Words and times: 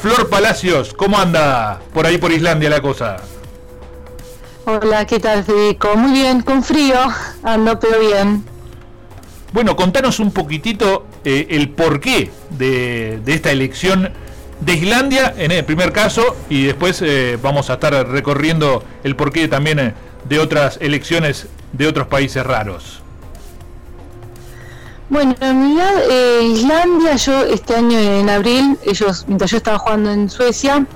Flor 0.00 0.30
Palacios, 0.30 0.94
¿cómo 0.94 1.18
anda 1.18 1.78
por 1.92 2.06
ahí 2.06 2.16
por 2.16 2.32
Islandia 2.32 2.70
la 2.70 2.80
cosa? 2.80 3.18
Hola, 4.64 5.04
¿qué 5.04 5.20
tal 5.20 5.44
Federico? 5.44 5.94
Muy 5.94 6.12
bien, 6.12 6.40
con 6.40 6.62
frío, 6.62 6.96
ando 7.42 7.78
pero 7.78 8.00
bien. 8.00 8.42
Bueno, 9.52 9.76
contanos 9.76 10.18
un 10.18 10.32
poquitito 10.32 11.06
eh, 11.22 11.48
el 11.50 11.68
porqué 11.68 12.30
de, 12.48 13.20
de 13.22 13.34
esta 13.34 13.50
elección 13.50 14.10
de 14.60 14.72
Islandia 14.72 15.34
en 15.36 15.50
el 15.52 15.66
primer 15.66 15.92
caso 15.92 16.34
y 16.48 16.64
después 16.64 17.02
eh, 17.02 17.38
vamos 17.42 17.68
a 17.68 17.74
estar 17.74 17.92
recorriendo 18.08 18.82
el 19.04 19.16
porqué 19.16 19.48
también 19.48 19.78
eh, 19.80 19.94
de 20.26 20.38
otras 20.38 20.78
elecciones 20.80 21.48
de 21.72 21.86
otros 21.86 22.06
países 22.06 22.46
raros. 22.46 23.02
Bueno, 25.10 25.34
en 25.40 25.60
realidad 25.60 25.92
eh, 26.08 26.42
Islandia, 26.44 27.16
yo 27.16 27.42
este 27.42 27.74
año 27.74 27.98
en 27.98 28.30
abril, 28.30 28.78
ellos, 28.84 29.24
mientras 29.26 29.50
yo 29.50 29.56
estaba 29.56 29.78
jugando 29.78 30.12
en 30.12 30.30
Suecia, 30.30 30.86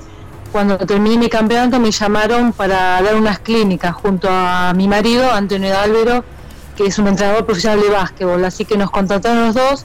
cuando 0.53 0.79
terminé 0.79 1.19
mi 1.19 1.29
campeonato 1.29 1.81
me 1.81 1.91
llamaron 1.91 2.53
para 2.53 3.03
dar 3.03 3.17
unas 3.17 3.41
clínicas 3.41 3.93
junto 3.93 4.29
a 4.31 4.73
mi 4.73 4.87
marido, 4.87 5.29
Antonio 5.33 5.77
Álvaro, 5.77 6.25
que 6.77 6.87
es 6.87 6.99
un 6.99 7.09
entrenador 7.09 7.45
profesional 7.45 7.81
de 7.81 7.91
básquetbol, 7.91 8.45
así 8.45 8.65
que 8.65 8.79
nos 8.79 8.93
contrataron 8.93 9.47
los 9.47 9.55
dos 9.57 9.85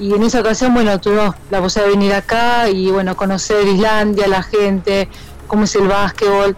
y 0.00 0.14
en 0.14 0.22
esa 0.24 0.40
ocasión, 0.40 0.74
bueno, 0.74 0.98
tuvimos 0.98 1.36
la 1.50 1.60
posibilidad 1.60 1.92
de 1.92 1.96
venir 1.98 2.14
acá 2.14 2.68
y, 2.70 2.90
bueno, 2.90 3.16
conocer 3.16 3.68
Islandia, 3.68 4.26
la 4.26 4.42
gente, 4.42 5.08
cómo 5.46 5.64
es 5.64 5.74
el 5.76 5.86
básquetbol. 5.86 6.56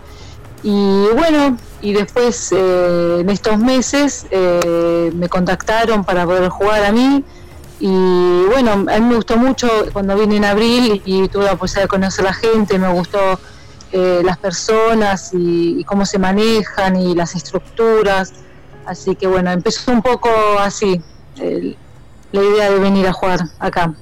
Y 0.63 1.07
bueno, 1.17 1.59
y 1.83 1.93
después 1.93 2.53
eh, 2.53 3.19
en 3.21 3.29
estos 3.29 3.59
meses 3.59 4.27
eh, 4.31 5.11
me 5.15 5.29
contactaron 5.29 6.05
para 6.05 6.25
poder 6.25 6.49
jugar 6.49 6.85
a 6.85 6.93
mí. 6.93 7.25
Y 7.81 8.45
bueno, 8.45 8.71
a 8.71 8.77
mí 8.77 9.01
me 9.01 9.17
gustó 9.17 9.37
mucho 9.37 9.69
cuando 9.93 10.17
vine 10.17 10.37
en 10.37 10.45
abril 10.45 11.03
y, 11.05 11.29
tuve 11.29 11.45
la 11.45 11.57
posibilidad 11.57 11.85
de 11.85 11.89
conocer 11.89 12.25
a 12.25 12.29
la 12.29 12.35
gente, 12.35 12.79
me 12.79 12.89
gustó 12.93 13.41
eh, 13.91 14.23
las 14.25 14.39
personas 14.39 15.31
y, 15.33 15.83
cómo 15.85 16.07
se 16.07 16.21
manejan 16.21 16.95
y 16.97 17.17
las 17.17 17.35
estructuras. 17.35 18.33
Así 18.87 19.17
que 19.17 19.27
bueno, 19.27 19.51
empezó 19.51 19.91
un 19.91 20.03
poco 20.03 20.31
así. 20.61 21.03
La 21.37 22.43
idea 22.43 22.71
de 22.71 22.79
venir 22.79 23.07
a 23.09 23.13
jugar 23.13 23.41
acá. 23.59 23.93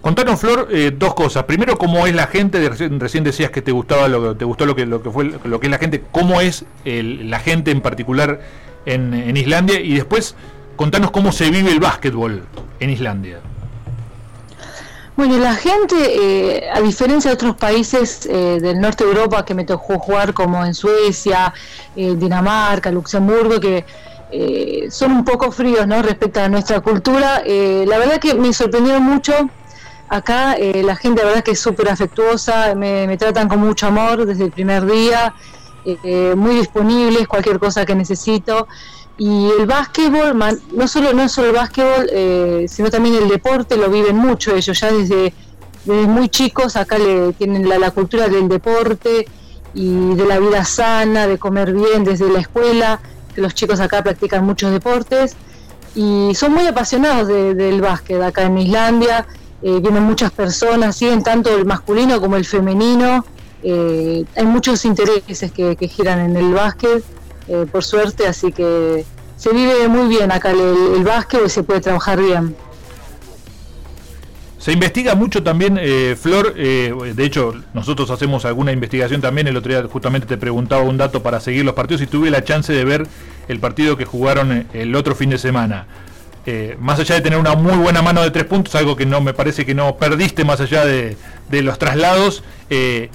Contanos, 0.00 0.40
Flor, 0.40 0.68
eh, 0.70 0.92
dos 0.96 1.14
cosas. 1.14 1.44
Primero, 1.44 1.76
cómo 1.76 2.06
es 2.06 2.14
la 2.14 2.26
gente. 2.26 2.66
Recién, 2.68 3.24
decías 3.24 3.50
que 3.50 3.60
te 3.60 3.70
gustaba 3.70 4.08
lo 4.08 4.34
te 4.34 4.46
gustó 4.46 4.64
lo 4.64 4.74
que 4.74 4.86
lo 4.86 5.02
que 5.02 5.10
fue 5.10 5.32
lo 5.44 5.60
que 5.60 5.66
es 5.66 5.70
la 5.70 5.78
gente. 5.78 6.02
¿Cómo 6.10 6.40
es 6.40 6.64
el, 6.84 7.30
la 7.30 7.38
gente 7.38 7.70
en 7.70 7.82
particular 7.82 8.40
en, 8.86 9.12
en, 9.12 9.36
Islandia? 9.36 9.78
Y 9.78 9.94
después, 9.94 10.34
contanos 10.76 11.10
cómo 11.10 11.32
se 11.32 11.50
vive 11.50 11.70
el 11.70 11.80
básquetbol 11.80 12.42
en 12.80 12.90
Islandia. 12.90 13.40
Bueno, 15.16 15.36
la 15.36 15.54
gente, 15.54 15.96
eh, 15.96 16.70
a 16.72 16.80
diferencia 16.80 17.30
de 17.30 17.34
otros 17.34 17.56
países 17.56 18.24
eh, 18.24 18.58
del 18.58 18.80
norte 18.80 19.04
de 19.04 19.10
Europa 19.10 19.44
que 19.44 19.52
me 19.52 19.64
tocó 19.64 19.98
jugar, 19.98 20.32
como 20.32 20.64
en 20.64 20.72
Suecia, 20.72 21.52
eh, 21.94 22.14
Dinamarca, 22.16 22.90
Luxemburgo, 22.90 23.60
que 23.60 23.84
eh, 24.32 24.88
son 24.90 25.12
un 25.12 25.24
poco 25.24 25.50
fríos 25.50 25.86
¿no? 25.86 26.00
respecto 26.02 26.40
a 26.40 26.48
nuestra 26.48 26.80
cultura. 26.80 27.42
Eh, 27.44 27.84
la 27.86 27.98
verdad 27.98 28.18
que 28.18 28.34
me 28.34 28.52
sorprendieron 28.52 29.02
mucho. 29.02 29.32
Acá 30.10 30.54
eh, 30.54 30.82
la 30.84 30.96
gente, 30.96 31.24
verdad 31.24 31.42
que 31.42 31.52
es 31.52 31.60
súper 31.60 31.88
afectuosa, 31.88 32.74
me, 32.74 33.16
tratan 33.16 33.48
con 33.48 33.60
mucho 33.60 33.86
amor 33.86 34.26
desde 34.26 34.44
el 34.44 34.50
primer 34.50 34.84
día, 34.84 35.34
eh, 35.84 36.34
muy 36.36 36.56
disponibles, 36.56 37.26
cualquier 37.28 37.58
cosa 37.58 37.86
que 37.86 37.94
necesito. 37.94 38.68
Y 39.16 39.48
el 39.58 39.66
básquetbol, 39.66 40.36
no 40.74 40.88
solo, 40.88 41.12
no 41.12 41.28
solo 41.28 41.48
el 41.48 41.54
básquetbol, 41.54 42.08
eh, 42.12 42.66
sino 42.68 42.90
también 42.90 43.14
el 43.14 43.28
deporte, 43.28 43.76
lo 43.76 43.88
viven 43.88 44.16
mucho 44.16 44.54
ellos, 44.54 44.78
ya 44.80 44.92
desde, 44.92 45.32
muy 45.86 46.28
chicos 46.28 46.76
acá 46.76 46.98
le 46.98 47.32
tienen 47.32 47.66
la, 47.66 47.90
cultura 47.90 48.28
del 48.28 48.48
deporte 48.48 49.26
y 49.72 50.14
de 50.14 50.26
la 50.26 50.38
vida 50.38 50.64
sana, 50.64 51.26
de 51.26 51.38
comer 51.38 51.72
bien 51.72 52.04
desde 52.04 52.28
la 52.28 52.40
escuela 52.40 53.00
los 53.36 53.54
chicos 53.54 53.80
acá 53.80 54.02
practican 54.02 54.44
muchos 54.44 54.70
deportes 54.72 55.36
y 55.94 56.32
son 56.34 56.52
muy 56.52 56.66
apasionados 56.66 57.28
de, 57.28 57.54
del 57.54 57.80
básquet 57.80 58.20
acá 58.22 58.42
en 58.42 58.58
Islandia. 58.58 59.26
Eh, 59.62 59.78
vienen 59.80 60.02
muchas 60.02 60.30
personas, 60.30 60.96
siguen 60.96 61.22
tanto 61.22 61.54
el 61.54 61.64
masculino 61.64 62.20
como 62.20 62.36
el 62.36 62.44
femenino. 62.44 63.24
Eh, 63.62 64.24
hay 64.36 64.46
muchos 64.46 64.84
intereses 64.84 65.52
que, 65.52 65.76
giran 65.88 66.18
en 66.20 66.36
el 66.36 66.52
básquet, 66.52 67.04
eh, 67.48 67.66
por 67.70 67.84
suerte, 67.84 68.26
así 68.26 68.52
que 68.52 69.04
se 69.36 69.52
vive 69.52 69.88
muy 69.88 70.08
bien 70.08 70.32
acá 70.32 70.50
el, 70.50 70.94
el 70.96 71.04
básquet 71.04 71.42
y 71.46 71.50
se 71.50 71.62
puede 71.62 71.80
trabajar 71.80 72.20
bien. 72.20 72.56
Se 74.60 74.72
investiga 74.72 75.14
mucho 75.14 75.42
también, 75.42 75.78
eh, 75.80 76.14
Flor, 76.20 76.52
eh, 76.54 76.92
de 77.16 77.24
hecho 77.24 77.54
nosotros 77.72 78.10
hacemos 78.10 78.44
alguna 78.44 78.72
investigación 78.72 79.22
también, 79.22 79.46
el 79.48 79.56
otro 79.56 79.72
día 79.72 79.82
justamente 79.90 80.26
te 80.26 80.36
preguntaba 80.36 80.82
un 80.82 80.98
dato 80.98 81.22
para 81.22 81.40
seguir 81.40 81.64
los 81.64 81.72
partidos 81.72 82.02
y 82.02 82.06
tuve 82.06 82.30
la 82.30 82.44
chance 82.44 82.70
de 82.70 82.84
ver 82.84 83.06
el 83.48 83.58
partido 83.58 83.96
que 83.96 84.04
jugaron 84.04 84.52
eh, 84.52 84.66
el 84.74 84.94
otro 84.96 85.14
fin 85.14 85.30
de 85.30 85.38
semana. 85.38 85.86
Eh, 86.46 86.76
más 86.80 86.98
allá 86.98 87.16
de 87.16 87.20
tener 87.20 87.38
una 87.38 87.54
muy 87.54 87.76
buena 87.76 88.02
mano 88.02 88.22
de 88.22 88.30
tres 88.30 88.44
puntos, 88.44 88.74
algo 88.74 88.96
que 88.96 89.06
no 89.06 89.20
me 89.20 89.34
parece 89.34 89.66
que 89.66 89.74
no 89.74 89.96
perdiste 89.96 90.44
más 90.44 90.60
allá 90.60 90.84
de, 90.84 91.16
de 91.50 91.62
los 91.62 91.78
traslados, 91.78 92.42
eh, 92.70 93.10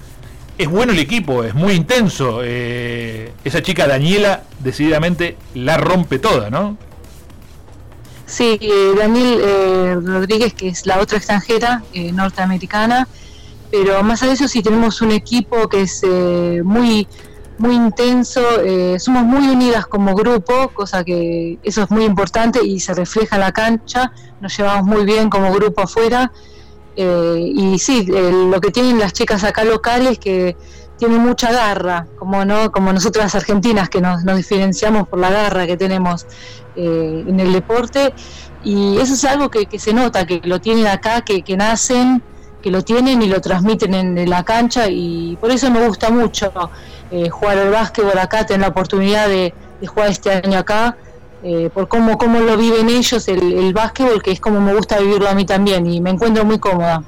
es 0.58 0.70
bueno 0.70 0.94
el 0.94 1.00
equipo, 1.00 1.44
es 1.44 1.54
muy 1.54 1.74
intenso. 1.74 2.42
esa 2.44 3.62
chica 3.62 3.88
Daniela 3.88 4.44
decididamente 4.60 5.38
la 5.54 5.78
rompe 5.78 6.20
toda, 6.20 6.50
¿no? 6.50 6.78
Sí, 8.26 8.58
eh, 8.60 8.94
Daniel 8.98 9.40
eh, 9.42 9.96
Rodríguez, 10.02 10.54
que 10.54 10.70
es 10.70 10.86
la 10.86 11.00
otra 11.00 11.18
extranjera 11.18 11.84
eh, 11.94 12.12
norteamericana, 12.12 13.08
pero 13.70 14.02
más 14.04 14.22
allá 14.24 14.30
de 14.30 14.36
eso 14.36 14.48
sí 14.48 14.64
tenemos 14.64 15.02
un 15.02 15.12
equipo 15.12 15.70
que 15.70 15.84
es 15.84 16.02
eh, 16.04 16.62
muy 16.64 17.08
muy 17.58 17.76
intenso, 17.76 18.42
eh, 18.64 19.00
somos 19.00 19.24
muy 19.24 19.50
unidas 19.50 19.86
como 19.88 20.14
grupo, 20.16 20.70
cosa 20.74 21.04
que 21.04 21.58
eso 21.64 21.84
es 21.84 21.92
muy 21.92 22.04
importante 22.04 22.64
y 22.64 22.80
se 22.80 22.94
refleja 22.94 23.36
en 23.36 23.42
la 23.42 23.52
cancha, 23.52 24.12
nos 24.42 24.58
llevamos 24.58 24.86
muy 24.86 25.06
bien 25.06 25.30
como 25.30 25.52
grupo 25.54 25.82
afuera. 25.82 26.32
Y 26.98 27.78
sí, 27.78 28.06
lo 28.08 28.62
que 28.62 28.72
tienen 28.72 28.98
las 29.00 29.12
chicas 29.12 29.44
acá 29.44 29.66
locales 29.66 30.18
que 30.18 30.56
tienen 30.98 31.20
mucha 31.20 31.52
garra, 31.52 32.08
como 32.18 32.46
no, 32.46 32.72
como 32.72 32.94
nosotras 32.94 33.36
argentinas 33.36 33.90
que 33.90 34.02
nos, 34.02 34.24
nos 34.24 34.38
diferenciamos 34.38 35.08
por 35.08 35.20
la 35.20 35.30
garra 35.30 35.68
que 35.68 35.78
tenemos 35.78 36.26
eh, 36.76 37.26
en 37.28 37.40
el 37.40 37.52
deporte. 37.54 38.14
Y 38.64 38.98
eso 38.98 39.14
es 39.14 39.26
algo 39.26 39.50
que, 39.50 39.66
que, 39.66 39.78
se 39.78 39.94
nota, 39.94 40.26
que 40.26 40.42
lo 40.44 40.60
tienen 40.60 40.88
acá, 40.88 41.22
que, 41.22 41.42
que 41.44 41.58
nacen, 41.58 42.24
que 42.66 42.72
lo 42.72 42.84
tienen 42.84 43.22
y 43.22 43.28
lo 43.28 43.40
transmiten 43.42 43.94
en, 43.94 44.28
la 44.28 44.44
cancha 44.44 44.90
y 44.90 45.38
por 45.40 45.52
eso 45.52 45.70
me 45.70 45.86
gusta 45.86 46.10
mucho 46.10 46.52
eh, 47.12 47.30
jugar 47.30 47.60
al 47.60 47.70
básquetbol 47.70 48.18
acá, 48.18 48.44
tener 48.44 48.62
la 48.62 48.70
oportunidad 48.70 49.30
de, 49.30 49.54
jugar 49.86 50.10
este 50.10 50.32
año 50.32 50.58
acá, 50.58 50.98
eh, 51.44 51.70
por 51.72 51.88
cómo, 51.88 52.18
cómo 52.18 52.40
lo 52.40 52.58
viven 52.58 52.90
ellos 52.90 53.28
el, 53.28 53.54
el 53.54 53.72
básquetbol, 53.72 54.24
que 54.24 54.32
es 54.32 54.40
como 54.40 54.62
me 54.62 54.74
gusta 54.74 54.98
vivirlo 54.98 55.30
a 55.30 55.36
mí 55.36 55.46
también 55.46 55.86
y 55.86 56.02
me 56.02 56.10
encuentro 56.10 56.44
muy 56.44 56.58
cómoda. 56.58 57.04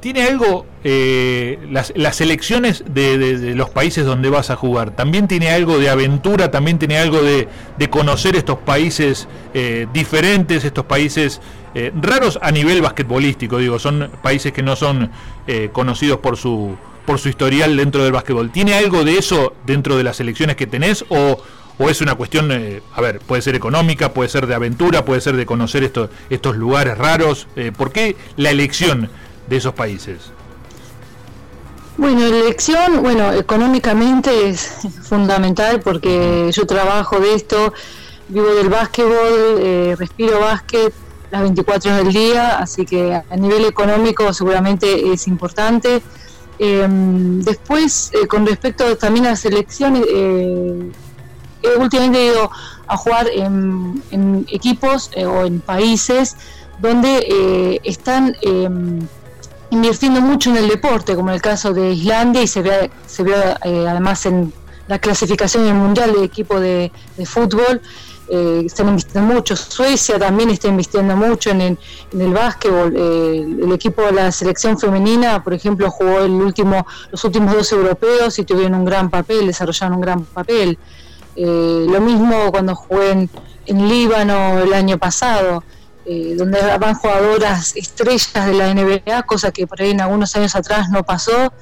¿Tiene 0.00 0.22
algo 0.22 0.64
eh, 0.84 1.58
las, 1.68 1.92
las 1.94 2.20
elecciones 2.20 2.84
de, 2.86 3.18
de, 3.18 3.38
de, 3.38 3.54
los 3.54 3.70
países 3.70 4.06
donde 4.06 4.30
vas 4.30 4.50
a 4.50 4.56
jugar? 4.56 4.96
¿También 4.96 5.28
tiene 5.28 5.50
algo 5.50 5.78
de 5.78 5.90
aventura? 5.90 6.50
¿También 6.50 6.78
tiene 6.78 6.96
algo 6.96 7.20
de, 7.20 7.48
de 7.76 7.90
conocer 7.90 8.34
estos 8.34 8.58
países 8.58 9.28
eh, 9.52 9.88
diferentes, 9.92 10.64
estos 10.64 10.86
países 10.86 11.42
eh, 11.74 11.92
raros 12.00 12.38
a 12.42 12.50
nivel 12.50 12.82
basquetbolístico? 12.82 13.58
Digo, 13.58 13.78
son 13.78 14.10
países 14.22 14.52
que 14.52 14.62
no 14.62 14.76
son 14.76 15.10
eh, 15.46 15.70
conocidos 15.72 16.18
por 16.20 16.36
su, 16.36 16.76
por 17.06 17.18
su 17.18 17.28
historial 17.28 17.76
dentro 17.76 18.04
del 18.04 18.12
básquetbol. 18.12 18.50
¿Tiene 18.50 18.74
algo 18.74 19.04
de 19.04 19.18
eso 19.18 19.54
dentro 19.66 19.96
de 19.96 20.04
las 20.04 20.20
elecciones 20.20 20.56
que 20.56 20.66
tenés 20.66 21.04
o, 21.08 21.38
o 21.78 21.90
es 21.90 22.00
una 22.00 22.14
cuestión, 22.14 22.50
eh, 22.52 22.82
a 22.94 23.00
ver, 23.00 23.20
puede 23.20 23.42
ser 23.42 23.54
económica, 23.54 24.12
puede 24.12 24.28
ser 24.28 24.46
de 24.46 24.54
aventura, 24.54 25.04
puede 25.04 25.20
ser 25.20 25.36
de 25.36 25.46
conocer 25.46 25.82
esto, 25.82 26.10
estos 26.28 26.56
lugares 26.56 26.98
raros? 26.98 27.48
Eh, 27.56 27.72
¿Por 27.76 27.92
qué 27.92 28.16
la 28.36 28.50
elección? 28.50 29.10
de 29.50 29.56
esos 29.56 29.74
países? 29.74 30.30
Bueno, 31.98 32.24
elección, 32.24 33.02
bueno, 33.02 33.32
económicamente 33.34 34.48
es 34.48 34.78
fundamental 35.02 35.80
porque 35.80 36.50
yo 36.52 36.66
trabajo 36.66 37.20
de 37.20 37.34
esto, 37.34 37.74
vivo 38.28 38.54
del 38.54 38.70
básquetbol, 38.70 39.58
eh, 39.58 39.96
respiro 39.98 40.40
básquet 40.40 40.94
las 41.30 41.42
24 41.42 41.90
horas 41.90 42.04
del 42.04 42.12
día, 42.12 42.58
así 42.58 42.84
que 42.84 43.14
a 43.14 43.36
nivel 43.36 43.64
económico 43.64 44.32
seguramente 44.32 45.12
es 45.12 45.26
importante. 45.26 46.02
Eh, 46.58 46.86
después, 46.88 48.10
eh, 48.12 48.26
con 48.26 48.46
respecto 48.46 48.96
también 48.96 49.26
a 49.26 49.30
las 49.30 49.44
elecciones, 49.44 50.04
eh, 50.12 50.90
últimamente 51.78 52.18
he 52.18 52.26
ido 52.32 52.50
a 52.86 52.96
jugar 52.96 53.28
en, 53.32 54.46
equipos 54.48 55.10
eh, 55.14 55.24
o 55.24 55.44
en 55.44 55.60
países 55.60 56.36
donde 56.80 57.18
eh, 57.18 57.80
están 57.84 58.34
invirtiendo 59.70 60.20
mucho 60.20 60.50
en 60.50 60.56
el 60.56 60.68
deporte, 60.68 61.14
como 61.14 61.28
en 61.28 61.36
el 61.36 61.42
caso 61.42 61.72
de 61.72 61.92
Islandia, 61.92 62.42
y 62.42 62.46
se 62.46 62.62
ve, 62.62 62.90
se 63.06 63.22
ve 63.22 63.34
eh, 63.64 63.86
además 63.88 64.26
en 64.26 64.52
la 64.88 64.98
clasificación 64.98 65.64
en 65.64 65.68
el 65.70 65.74
mundial 65.76 66.12
de 66.14 66.24
equipo 66.24 66.58
de 66.58 66.90
fútbol, 67.24 67.80
eh, 68.32 68.62
están 68.64 68.88
invirtiendo 68.88 69.34
mucho. 69.34 69.56
Suecia 69.56 70.16
también 70.16 70.50
está 70.50 70.68
invirtiendo 70.68 71.16
mucho 71.16 71.50
en, 71.50 71.60
el 71.60 72.32
básquetbol. 72.32 72.94
Eh, 72.96 73.44
el 73.64 73.72
equipo 73.72 74.02
de 74.02 74.12
la 74.12 74.30
selección 74.30 74.78
femenina, 74.78 75.42
por 75.42 75.52
ejemplo, 75.52 75.90
jugó 75.90 76.20
el 76.20 76.30
último, 76.30 76.86
los 77.10 77.24
últimos 77.24 77.52
dos 77.52 77.72
europeos 77.72 78.38
y 78.38 78.44
tuvieron 78.44 78.76
un 78.76 78.84
gran 78.84 79.10
papel, 79.10 79.48
desarrollaron 79.48 79.96
un 79.96 80.00
gran 80.00 80.24
papel. 80.24 80.78
Eh, 81.34 81.86
lo 81.88 82.00
mismo 82.00 82.52
cuando 82.52 82.76
jugué 82.76 83.10
en, 83.10 83.30
Líbano 83.88 84.58
el 84.60 84.74
año 84.74 84.98
pasado, 84.98 85.62
donde 86.04 86.60
van 86.78 86.94
jugadoras 86.94 87.76
estrellas 87.76 88.46
de 88.46 88.54
la 88.54 88.74
NBA, 88.74 89.22
cosa 89.22 89.52
que 89.52 89.64
por 89.64 89.80
ahí 89.80 89.90
en 89.90 90.00
algunos 90.00 90.34
años 90.34 90.56
atrás 90.56 90.90
no 90.90 91.04
pasó, 91.04 91.52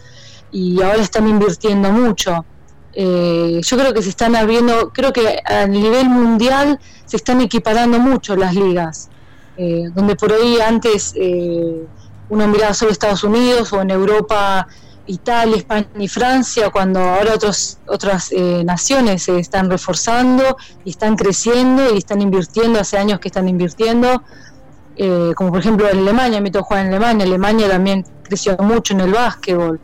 y 0.51 0.81
ahora 0.81 1.03
están 1.03 1.29
invirtiendo 1.29 1.93
mucho. 1.93 2.47
Eh, 2.95 3.61
yo 3.63 3.77
creo 3.77 3.93
que 3.93 4.03
se 4.03 4.09
están 4.09 4.35
abriendo, 4.35 4.91
creo 4.91 5.13
que 5.13 5.41
a 5.45 5.67
nivel 5.67 6.09
mundial 6.09 6.81
se 7.05 7.17
están 7.17 7.41
equiparando 7.41 7.99
mucho 7.99 8.35
las 8.35 8.55
ligas, 8.55 9.09
eh, 9.57 9.91
donde 9.95 10.17
por 10.17 10.33
ahí 10.33 10.59
antes 10.61 11.13
eh, 11.17 11.87
uno 12.29 12.49
miraba 12.49 12.75
solo 12.75 12.91
Estados 12.91 13.25
Unidos 13.25 13.73
o 13.73 13.83
en 13.83 13.91
Europa 13.91 14.67
Italia, 15.07 15.57
España 15.57 15.87
y 15.99 16.09
Francia, 16.09 16.71
cuando 16.71 17.01
ahora 17.01 17.35
otros, 17.35 17.79
otras 17.87 18.31
naciones 18.65 19.23
se 19.23 19.39
están 19.39 19.71
reforzando 19.71 20.59
y 20.85 20.91
están 20.91 21.17
creciendo 21.17 21.95
y 21.95 21.99
están 21.99 22.21
invirtiendo, 22.21 22.79
hace 22.79 22.99
años 22.99 23.19
que 23.19 23.29
están 23.29 23.49
invirtiendo, 23.49 24.23
como 25.35 25.51
por 25.51 25.61
ejemplo 25.61 25.89
en 25.89 26.01
Alemania, 26.01 26.43
me 26.43 26.51
tocó 26.51 26.67
jugar 26.67 26.85
en 26.85 26.93
Alemania, 26.93 27.25
Alemania 27.25 27.69
también 27.71 28.05
creció 28.23 28.55
mucho 28.59 28.93
en 28.93 29.01
el 29.01 29.13
básquetbol. 29.13 29.81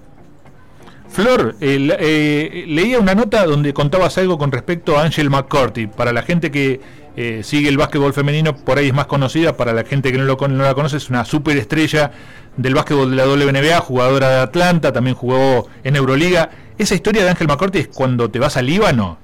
Flor, 1.14 1.54
eh, 1.60 1.96
eh, 2.00 2.64
leía 2.66 2.98
una 2.98 3.14
nota 3.14 3.46
donde 3.46 3.72
contabas 3.72 4.18
algo 4.18 4.36
con 4.36 4.50
respecto 4.50 4.98
a 4.98 5.04
Angel 5.04 5.30
McCourty. 5.30 5.86
Para 5.86 6.12
la 6.12 6.22
gente 6.22 6.50
que 6.50 6.80
eh, 7.16 7.42
sigue 7.44 7.68
el 7.68 7.76
básquetbol 7.76 8.12
femenino, 8.12 8.56
por 8.56 8.78
ahí 8.78 8.88
es 8.88 8.94
más 8.94 9.06
conocida. 9.06 9.56
Para 9.56 9.72
la 9.72 9.84
gente 9.84 10.10
que 10.10 10.18
no, 10.18 10.24
lo, 10.24 10.36
la 10.48 10.74
conoce, 10.74 10.96
es 10.96 11.10
una 11.10 11.24
superestrella 11.24 12.10
del 12.56 12.74
básquetbol 12.74 13.10
de 13.10 13.16
la 13.16 13.28
WNBA, 13.28 13.80
jugadora 13.80 14.28
de 14.28 14.36
Atlanta, 14.40 14.92
también 14.92 15.14
jugó 15.14 15.68
en 15.84 15.94
Euroliga. 15.94 16.50
¿Esa 16.78 16.96
historia 16.96 17.22
de 17.22 17.30
Ángel 17.30 17.46
McCourty 17.46 17.78
es 17.78 17.88
cuando 17.94 18.28
te 18.28 18.40
vas 18.40 18.56
a 18.56 18.62
Líbano? 18.62 19.18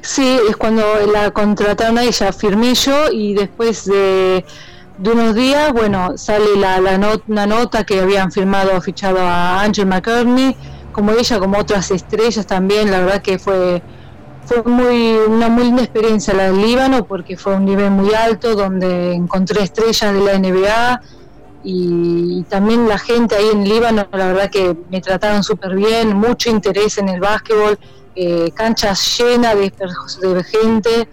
Sí, 0.00 0.38
es 0.48 0.56
cuando 0.56 0.84
la 1.12 1.32
contrataron 1.32 1.98
a 1.98 2.04
ella. 2.04 2.32
Firmé 2.32 2.74
yo 2.74 3.12
y 3.12 3.34
después 3.34 3.84
de 3.84 4.42
de 4.98 5.10
unos 5.10 5.34
días, 5.34 5.72
bueno, 5.72 6.18
sale 6.18 6.56
la, 6.56 6.80
la 6.80 7.20
una 7.28 7.46
nota 7.46 7.84
que 7.84 8.00
habían 8.00 8.32
firmado, 8.32 8.80
fichado 8.80 9.20
a 9.20 9.62
Angel 9.62 9.86
McCartney, 9.86 10.56
como 10.92 11.12
ella, 11.12 11.38
como 11.38 11.58
otras 11.58 11.90
estrellas 11.90 12.46
también, 12.46 12.90
la 12.90 13.00
verdad 13.00 13.22
que 13.22 13.38
fue 13.38 13.82
fue 14.48 14.62
muy 14.62 15.12
una 15.28 15.50
muy 15.50 15.64
linda 15.64 15.82
experiencia 15.82 16.32
la 16.32 16.50
del 16.50 16.62
Líbano 16.62 17.04
porque 17.04 17.36
fue 17.36 17.54
un 17.54 17.66
nivel 17.66 17.90
muy 17.90 18.14
alto 18.14 18.54
donde 18.54 19.12
encontré 19.12 19.62
estrellas 19.62 20.14
de 20.14 20.20
la 20.20 20.38
NBA 20.38 21.00
y, 21.64 22.44
también 22.48 22.88
la 22.88 22.96
gente 22.96 23.36
ahí 23.36 23.48
en 23.52 23.68
Líbano 23.68 24.08
la 24.10 24.26
verdad 24.28 24.50
que 24.50 24.74
me 24.90 25.02
trataron 25.02 25.44
súper 25.44 25.74
bien 25.76 26.16
mucho 26.16 26.48
interés 26.48 26.96
en 26.96 27.10
el 27.10 27.20
básquetbol 27.20 27.78
eh, 28.14 28.50
canchas 28.54 29.18
llenas 29.18 29.54
de 29.54 30.44
gente 30.44 31.08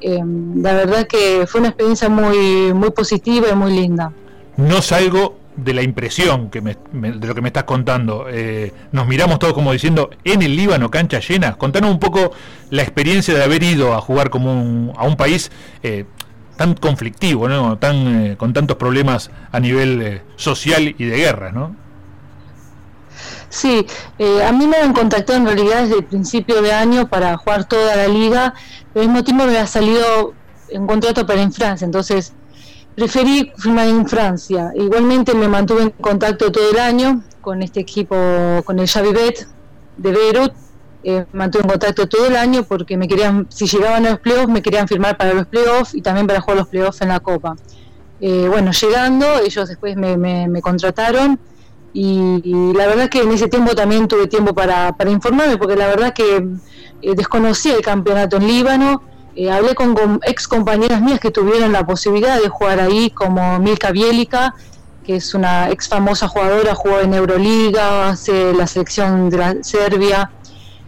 eh, 0.00 0.20
la 0.56 0.74
verdad 0.74 1.06
que 1.06 1.46
fue 1.46 1.60
una 1.60 1.68
experiencia 1.68 2.08
muy, 2.08 2.72
muy 2.72 2.90
positiva 2.90 3.48
y 3.50 3.54
muy 3.54 3.72
linda. 3.72 4.12
No 4.56 4.82
salgo 4.82 5.38
de 5.56 5.74
la 5.74 5.82
impresión 5.82 6.50
que 6.50 6.60
de 6.60 7.26
lo 7.26 7.34
que 7.34 7.40
me 7.40 7.48
estás 7.48 7.64
contando. 7.64 8.26
Eh, 8.28 8.72
nos 8.92 9.06
miramos 9.06 9.38
todos 9.38 9.52
como 9.52 9.72
diciendo, 9.72 10.10
en 10.24 10.42
el 10.42 10.56
Líbano, 10.56 10.90
cancha 10.90 11.20
llena. 11.20 11.56
Contanos 11.56 11.90
un 11.90 11.98
poco 11.98 12.32
la 12.70 12.82
experiencia 12.82 13.34
de 13.34 13.42
haber 13.42 13.62
ido 13.62 13.94
a 13.94 14.00
jugar 14.00 14.30
como 14.30 14.92
a 14.96 15.04
un 15.04 15.16
país 15.16 15.50
eh, 15.82 16.04
tan 16.56 16.74
conflictivo, 16.74 17.48
¿no? 17.48 17.78
tan, 17.78 18.36
con 18.36 18.52
tantos 18.52 18.76
problemas 18.76 19.30
a 19.50 19.60
nivel 19.60 20.22
social 20.36 20.94
y 20.96 21.04
de 21.04 21.16
guerra, 21.16 21.52
¿no? 21.52 21.74
Sí, 23.50 23.84
eh, 24.18 24.44
a 24.44 24.52
mí 24.52 24.68
me 24.68 24.76
han 24.76 24.92
contactado 24.92 25.36
en 25.36 25.44
realidad 25.44 25.82
desde 25.82 25.98
el 25.98 26.04
principio 26.04 26.62
de 26.62 26.72
año 26.72 27.08
para 27.08 27.36
jugar 27.36 27.64
toda 27.64 27.96
la 27.96 28.06
liga, 28.06 28.54
pero 28.92 29.02
al 29.02 29.08
mismo 29.08 29.24
tiempo 29.24 29.44
me 29.44 29.58
ha 29.58 29.66
salido 29.66 30.34
un 30.72 30.86
contrato 30.86 31.26
para 31.26 31.42
en 31.42 31.52
Francia, 31.52 31.84
entonces 31.84 32.32
preferí 32.94 33.50
firmar 33.58 33.88
en 33.88 34.06
Francia. 34.06 34.70
Igualmente 34.76 35.34
me 35.34 35.48
mantuve 35.48 35.82
en 35.82 35.90
contacto 35.90 36.52
todo 36.52 36.70
el 36.70 36.78
año 36.78 37.24
con 37.40 37.60
este 37.62 37.80
equipo, 37.80 38.14
con 38.64 38.78
el 38.78 38.88
Javivet 38.88 39.48
de 39.96 40.12
Beirut, 40.12 40.52
eh, 41.02 41.26
mantuve 41.32 41.62
en 41.64 41.70
contacto 41.70 42.08
todo 42.08 42.26
el 42.26 42.36
año 42.36 42.62
porque 42.62 42.96
me 42.96 43.08
querían, 43.08 43.48
si 43.50 43.66
llegaban 43.66 44.06
a 44.06 44.10
los 44.10 44.20
playoffs, 44.20 44.48
me 44.48 44.62
querían 44.62 44.86
firmar 44.86 45.16
para 45.16 45.34
los 45.34 45.46
playoffs 45.48 45.94
y 45.96 46.02
también 46.02 46.28
para 46.28 46.40
jugar 46.40 46.58
los 46.58 46.68
playoffs 46.68 47.00
en 47.00 47.08
la 47.08 47.18
Copa. 47.18 47.56
Eh, 48.20 48.46
bueno, 48.48 48.70
llegando, 48.70 49.26
ellos 49.40 49.68
después 49.68 49.96
me, 49.96 50.16
me 50.16 50.62
contrataron 50.62 51.40
y, 51.92 52.72
la 52.74 52.86
verdad 52.86 53.08
que 53.08 53.22
en 53.22 53.32
ese 53.32 53.48
tiempo 53.48 53.74
también 53.74 54.06
tuve 54.06 54.26
tiempo 54.26 54.54
para, 54.54 54.94
informarme, 55.08 55.56
porque 55.56 55.76
la 55.76 55.88
verdad 55.88 56.14
que 56.14 56.36
eh, 57.02 57.14
desconocía 57.16 57.74
el 57.74 57.82
campeonato 57.82 58.36
en 58.36 58.46
Líbano, 58.46 59.02
eh, 59.34 59.50
hablé 59.50 59.74
con, 59.74 60.20
ex 60.24 60.46
compañeras 60.46 61.00
mías 61.00 61.20
que 61.20 61.30
tuvieron 61.30 61.72
la 61.72 61.86
posibilidad 61.86 62.40
de 62.40 62.48
jugar 62.48 62.80
ahí, 62.80 63.10
como 63.10 63.58
Milka 63.58 63.90
Bielica, 63.90 64.54
que 65.04 65.16
es 65.16 65.34
una 65.34 65.70
ex 65.70 65.88
famosa 65.88 66.28
jugadora, 66.28 66.74
jugó 66.74 67.00
en 67.00 67.14
Euroliga, 67.14 68.10
hace 68.10 68.52
la 68.52 68.66
selección 68.66 69.30
de 69.30 69.38
la 69.38 69.56
Serbia, 69.62 70.30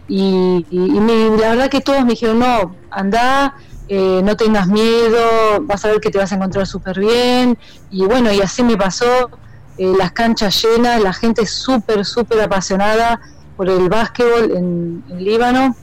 y, 0.07 0.65
la 0.71 1.49
verdad 1.49 1.69
que 1.69 1.81
todos 1.81 2.03
me 2.03 2.11
dijeron, 2.11 2.39
no, 2.39 2.75
anda, 2.91 3.55
eh, 3.89 4.21
no 4.23 4.37
tengas 4.37 4.67
miedo, 4.67 5.61
vas 5.61 5.83
a 5.83 5.89
ver 5.89 5.99
que 5.99 6.11
te 6.11 6.17
vas 6.17 6.31
a 6.31 6.35
encontrar 6.35 6.67
súper 6.67 6.99
bien, 6.99 7.57
y 7.91 8.05
bueno, 8.05 8.31
y 8.31 8.41
así 8.41 8.63
me 8.63 8.77
pasó, 8.77 9.29
eh, 9.77 9.93
las 9.97 10.11
canchas 10.11 10.63
llenas, 10.63 11.01
la 11.01 11.13
gente 11.13 11.45
súper, 11.45 12.05
súper 12.05 12.41
apasionada 12.41 13.19
por 13.57 13.69
el 13.69 13.89
básquetbol 13.89 14.51
en, 14.55 15.03
Líbano. 15.17 15.75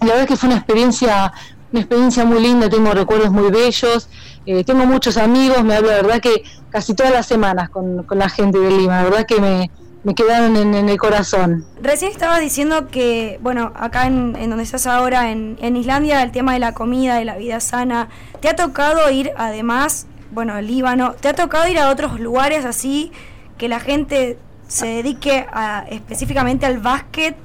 La 0.00 0.06
verdad 0.06 0.26
que 0.26 0.36
fue 0.36 0.48
una 0.48 0.58
experiencia, 0.58 1.32
una 1.72 1.80
experiencia 1.80 2.24
muy 2.24 2.40
linda, 2.40 2.68
tengo 2.68 2.92
recuerdos 2.92 3.30
muy 3.30 3.50
bellos, 3.50 4.08
eh, 4.46 4.64
tengo 4.64 4.86
muchos 4.86 5.16
amigos, 5.16 5.62
me 5.62 5.74
hablo 5.74 5.90
la 5.90 5.96
verdad 5.96 6.20
que 6.20 6.42
casi 6.70 6.94
todas 6.94 7.12
las 7.12 7.26
semanas 7.26 7.70
con, 7.70 8.06
la 8.10 8.28
gente 8.28 8.58
de 8.58 8.70
Lima, 8.70 9.02
la 9.02 9.04
verdad 9.04 9.26
que 9.26 9.40
me, 9.40 9.70
me 10.04 10.14
quedaron 10.14 10.56
en, 10.56 10.88
el 10.88 10.98
corazón. 10.98 11.64
Recién 11.80 12.10
estabas 12.12 12.40
diciendo 12.40 12.88
que, 12.88 13.38
bueno, 13.42 13.72
acá 13.76 14.06
en, 14.06 14.36
en 14.36 14.50
donde 14.50 14.64
estás 14.64 14.86
ahora, 14.86 15.30
en, 15.30 15.58
en, 15.60 15.76
Islandia, 15.76 16.22
el 16.22 16.32
tema 16.32 16.52
de 16.52 16.60
la 16.60 16.74
comida, 16.74 17.16
de 17.16 17.24
la 17.24 17.36
vida 17.36 17.60
sana, 17.60 18.08
¿te 18.40 18.48
ha 18.48 18.56
tocado 18.56 19.10
ir 19.10 19.32
además 19.36 20.06
bueno, 20.30 20.60
Líbano. 20.60 21.12
¿Te 21.12 21.28
ha 21.28 21.34
tocado 21.34 21.68
ir 21.68 21.78
a 21.78 21.90
otros 21.90 22.20
lugares 22.20 22.64
así 22.64 23.12
que 23.56 23.68
la 23.68 23.80
gente 23.80 24.38
se 24.66 24.86
dedique 24.86 25.46
a, 25.52 25.84
específicamente 25.90 26.66
al 26.66 26.78
básquet 26.78 27.36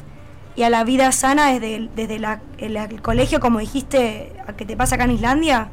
y 0.56 0.64
a 0.64 0.70
la 0.70 0.84
vida 0.84 1.12
sana 1.12 1.52
desde, 1.52 1.90
desde 1.96 2.20
el, 2.58 3.02
colegio, 3.02 3.40
como 3.40 3.60
dijiste, 3.60 4.34
a 4.46 4.54
que 4.54 4.66
te 4.66 4.78
pasa 4.78 4.96
acá 4.96 5.06
en 5.06 5.12
Islandia? 5.12 5.70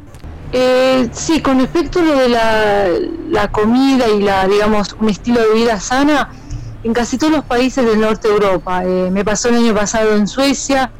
Eh, 0.53 1.09
sí, 1.13 1.43
con 1.43 1.61
respecto 1.61 2.01
a 2.01 2.03
lo 2.03 2.17
de 2.17 2.29
la, 2.29 3.51
comida 3.51 4.09
y 4.09 4.23
la, 4.23 4.47
digamos, 4.49 4.97
un 4.99 5.11
estilo 5.11 5.41
de 5.41 5.55
vida 5.55 5.79
sana, 5.79 6.31
en 6.83 6.95
casi 6.95 7.19
todos 7.19 7.33
los 7.33 7.45
países 7.45 7.85
del 7.85 8.01
norte 8.01 8.29
de 8.29 8.35
Europa. 8.35 8.85
Eh, 8.85 9.11
me 9.11 9.25
pasó 9.25 9.49
el 9.49 9.57
año 9.57 9.75
pasado 9.75 10.17
en 10.17 10.27
Suecia, 10.27 10.91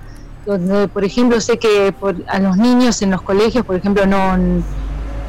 donde, 0.45 0.89
por 0.89 1.05
ejemplo, 1.05 1.41
sé 1.41 1.59
que 1.59 1.93
por, 1.99 2.17
a 2.29 2.39
los 2.39 2.57
niños 2.57 3.01
en 3.03 3.13
los 3.13 3.23
colegios, 3.23 3.65
por 3.65 3.77
ejemplo, 3.77 4.05
no 4.07 4.37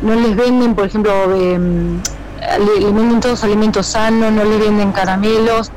no 0.01 0.15
les 0.15 0.35
venden, 0.35 0.75
por 0.75 0.85
ejemplo, 0.85 1.11
eh, 1.35 1.59
le, 1.59 2.85
venden 2.85 3.19
todos 3.19 3.43
alimentos 3.43 3.87
sanos, 3.87 4.31
no 4.31 4.43
les 4.43 4.59
venden 4.59 4.91
caramelos, 4.91 5.71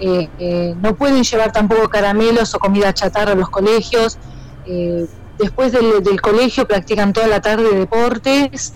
eh, 0.00 0.30
eh, 0.38 0.74
no 0.80 0.96
pueden 0.96 1.22
llevar 1.22 1.52
tampoco 1.52 1.88
caramelos 1.90 2.54
o 2.54 2.58
comida 2.58 2.92
chatarra 2.94 3.32
a 3.32 3.34
los 3.34 3.50
colegios. 3.50 4.18
Eh, 4.66 5.06
después 5.38 5.72
del, 5.72 6.20
colegio 6.20 6.66
practican 6.66 7.12
toda 7.12 7.26
la 7.26 7.40
tarde 7.40 7.68
deportes 7.74 8.72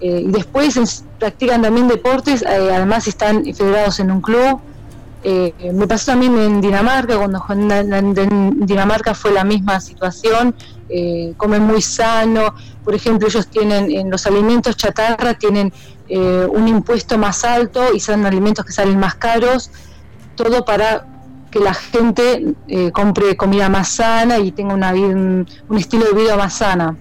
y 0.00 0.30
después 0.30 1.04
practican 1.18 1.62
también 1.62 1.88
deportes, 1.88 2.44
además 2.44 3.08
están 3.08 3.42
federados 3.54 4.00
en 4.00 4.10
un 4.10 4.20
club. 4.20 4.60
Me 5.24 5.86
pasó 5.86 6.12
también 6.12 6.38
en 6.38 6.60
Dinamarca, 6.60 7.16
cuando 7.16 7.74
en 7.74 8.66
Dinamarca 8.66 9.14
fue 9.14 9.32
la 9.32 9.42
misma 9.42 9.80
situación, 9.80 10.54
comen 11.36 11.62
muy 11.62 11.80
sano, 11.80 12.54
por 12.84 12.94
ejemplo, 12.94 13.26
ellos 13.26 13.48
tienen 13.48 13.90
en 13.90 14.10
los 14.10 14.26
alimentos 14.26 14.76
chatarra, 14.76 15.34
tienen 15.34 15.72
eh, 16.06 16.46
un 16.50 16.68
impuesto 16.68 17.16
más 17.16 17.44
alto 17.44 17.94
y 17.94 18.00
son 18.00 18.26
alimentos 18.26 18.64
que 18.64 18.72
salen 18.72 18.98
más 18.98 19.14
caros, 19.14 19.70
todo 20.36 20.64
para 20.66 21.06
que 21.50 21.60
la 21.60 21.72
gente 21.72 22.54
eh, 22.68 22.90
compre 22.92 23.36
comida 23.36 23.70
más 23.70 23.88
sana 23.88 24.38
y 24.38 24.52
tenga 24.52 24.74
una, 24.74 24.92
un, 24.92 25.46
estilo 25.78 26.04
de 26.04 26.12
vida 26.12 26.36
más 26.36 26.54
sana. 26.54 26.94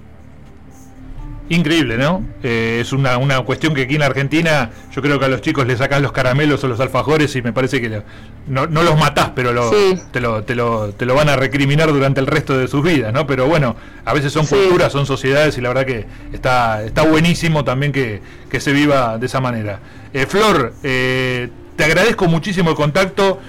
Increíble, 1.53 1.97
¿no? 1.97 2.25
Eh, 2.41 2.79
es 2.81 2.93
una, 2.93 3.19
una 3.19 3.39
cuestión 3.41 3.75
que 3.75 3.83
aquí 3.83 3.93
en 3.95 4.01
Argentina 4.01 4.71
yo 4.91 5.03
creo 5.03 5.19
que 5.19 5.25
a 5.25 5.27
los 5.27 5.41
chicos 5.41 5.67
les 5.67 5.77
sacas 5.77 6.01
los 6.01 6.11
caramelos 6.11 6.63
o 6.63 6.67
los 6.67 6.79
alfajores 6.79 7.35
y 7.35 7.43
me 7.43 7.53
parece 7.53 7.79
que 7.79 8.01
no, 8.47 8.65
no, 8.65 8.81
los 8.81 8.97
matás, 8.97 9.33
pero 9.35 9.53
lo, 9.53 9.69
te, 10.11 10.19
lo, 10.19 10.43
te, 10.43 10.55
lo, 10.55 10.93
te, 10.93 11.05
lo, 11.05 11.13
van 11.13 11.29
a 11.29 11.35
recriminar 11.35 11.89
durante 11.93 12.19
el 12.19 12.25
resto 12.25 12.57
de 12.57 12.67
sus 12.67 12.83
vidas, 12.83 13.13
¿no? 13.13 13.27
Pero 13.27 13.45
bueno, 13.45 13.75
a 14.03 14.13
veces 14.13 14.33
son 14.33 14.47
culturas, 14.47 14.91
son 14.91 15.05
sociedades 15.05 15.55
y 15.59 15.61
la 15.61 15.69
verdad 15.69 15.85
que 15.85 16.07
está, 16.33 16.83
está 16.83 17.03
buenísimo 17.03 17.63
también 17.63 17.91
que, 17.91 18.19
que 18.49 18.59
se 18.59 18.73
viva 18.73 19.19
de 19.19 19.27
esa 19.27 19.39
manera. 19.39 19.79
Eh, 20.11 20.25
Flor, 20.25 20.73
eh, 20.81 21.49
te 21.75 21.83
agradezco 21.83 22.25
muchísimo 22.25 22.71
el 22.71 22.75
contacto, 22.75 23.39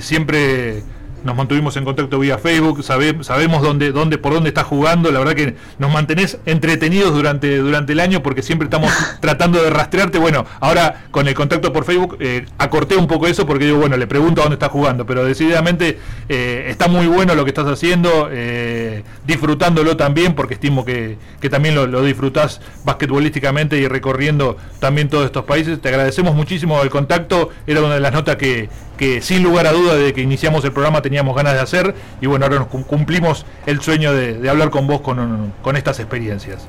siempre 0.00 0.82
nos 1.24 1.36
mantuvimos 1.36 1.76
en 1.76 1.84
contacto 1.84 2.18
vía 2.18 2.38
Facebook, 2.38 2.82
sabemos 2.82 3.62
dónde, 3.62 3.92
dónde, 3.92 4.18
por 4.18 4.32
dónde 4.32 4.48
estás 4.48 4.64
jugando, 4.64 5.10
la 5.10 5.18
verdad 5.18 5.34
que 5.34 5.56
nos 5.78 5.92
mantenés 5.92 6.38
entretenidos 6.46 7.14
durante, 7.14 7.58
durante 7.58 7.92
el 7.92 8.00
año 8.00 8.22
porque 8.22 8.42
siempre 8.42 8.66
estamos 8.66 8.92
tratando 9.20 9.62
de 9.62 9.70
rastrearte. 9.70 10.18
Bueno, 10.18 10.44
ahora 10.60 11.04
con 11.10 11.28
el 11.28 11.34
contacto 11.34 11.72
por 11.72 11.84
Facebook 11.84 12.16
eh, 12.20 12.46
acorté 12.58 12.96
un 12.96 13.06
poco 13.06 13.26
eso 13.26 13.46
porque 13.46 13.66
digo, 13.66 13.78
bueno, 13.78 13.96
le 13.96 14.06
pregunto 14.06 14.40
a 14.40 14.44
dónde 14.44 14.54
estás 14.54 14.70
jugando, 14.70 15.06
pero 15.06 15.24
decididamente 15.24 15.98
eh, 16.28 16.66
está 16.68 16.88
muy 16.88 17.06
bueno 17.06 17.34
lo 17.34 17.44
que 17.44 17.50
estás 17.50 17.66
haciendo, 17.66 18.28
eh, 18.30 19.02
disfrutándolo 19.26 19.96
también 19.96 20.34
porque 20.34 20.54
estimo 20.54 20.84
que, 20.84 21.18
que 21.40 21.50
también 21.50 21.74
lo, 21.74 21.86
lo, 21.86 22.02
disfrutás 22.02 22.60
basquetbolísticamente 22.84 23.78
y 23.78 23.86
recorriendo 23.86 24.56
también 24.80 25.08
todos 25.08 25.26
estos 25.26 25.44
países. 25.44 25.80
Te 25.80 25.88
agradecemos 25.88 26.34
muchísimo 26.34 26.82
el 26.82 26.90
contacto, 26.90 27.50
era 27.66 27.80
una 27.80 27.94
de 27.94 28.00
las 28.00 28.12
notas 28.12 28.36
que, 28.36 28.68
que 29.02 29.20
sin 29.20 29.42
lugar 29.42 29.66
a 29.66 29.72
duda 29.72 29.96
de 29.96 30.14
que 30.14 30.20
iniciamos 30.20 30.64
el 30.64 30.70
programa 30.70 31.02
teníamos 31.02 31.34
ganas 31.34 31.54
de 31.54 31.58
hacer 31.58 31.92
y 32.20 32.26
bueno, 32.28 32.44
ahora 32.44 32.60
nos 32.60 32.68
cumplimos 32.68 33.44
el 33.66 33.80
sueño 33.80 34.12
de, 34.12 34.48
hablar 34.48 34.70
con 34.70 34.86
vos 34.86 35.00
con, 35.00 35.52
con, 35.60 35.76
estas 35.76 35.98
experiencias. 35.98 36.62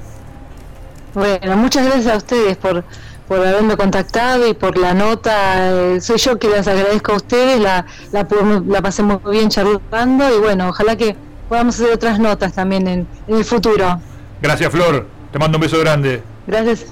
Bueno, 1.13 1.55
muchas 1.57 1.85
gracias 1.85 2.11
a 2.11 2.17
ustedes 2.17 2.57
por, 2.57 2.83
por 3.27 3.37
haberme 3.37 3.77
contactado 3.77 4.47
y 4.47 4.55
por 4.55 4.79
la 4.79 4.95
nota. 4.95 5.69
Eh, 5.73 6.01
soy 6.01 6.17
yo 6.17 6.39
que 6.39 6.49
les 6.49 6.67
agradezco 6.67 7.11
a 7.11 7.17
ustedes, 7.17 7.61
la, 7.61 7.85
la, 8.11 8.25
la 8.65 8.81
pasé 8.81 9.03
muy 9.03 9.19
bien 9.29 9.49
charlando 9.49 10.35
y 10.35 10.39
bueno, 10.39 10.69
ojalá 10.69 10.95
que 10.95 11.15
podamos 11.47 11.75
hacer 11.75 11.93
otras 11.93 12.17
notas 12.17 12.53
también 12.53 12.87
en, 12.87 13.07
en 13.27 13.37
el 13.37 13.45
futuro. 13.45 14.01
Gracias 14.41 14.71
Flor, 14.71 15.05
te 15.31 15.37
mando 15.37 15.59
un 15.59 15.61
beso 15.61 15.77
grande. 15.77 16.23
Gracias, 16.47 16.87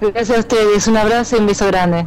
gracias 0.00 0.38
a 0.38 0.40
ustedes, 0.40 0.88
un 0.88 0.96
abrazo 0.96 1.36
y 1.36 1.38
un 1.38 1.46
beso 1.46 1.68
grande. 1.68 2.04